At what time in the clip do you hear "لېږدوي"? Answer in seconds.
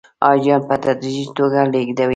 1.73-2.09